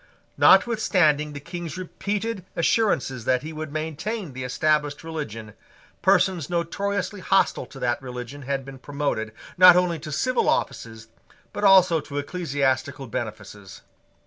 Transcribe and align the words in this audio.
Notwithstanding 0.35 1.33
the 1.33 1.39
King's 1.39 1.77
repeated 1.77 2.43
assurances 2.55 3.25
that 3.25 3.43
he 3.43 3.53
would 3.53 3.71
maintain 3.71 4.33
the 4.33 4.43
established 4.43 5.03
religion, 5.03 5.53
persons 6.01 6.49
notoriously 6.49 7.19
hostile 7.21 7.67
to 7.67 7.77
that 7.79 8.01
religion 8.01 8.41
had 8.41 8.65
been 8.65 8.79
promoted, 8.79 9.31
not 9.59 9.75
only 9.75 9.99
to 9.99 10.11
civil 10.11 10.49
offices, 10.49 11.09
but 11.53 11.63
also 11.63 11.99
to 11.99 12.17
ecclesiastical 12.17 13.05
benefices. 13.05 13.81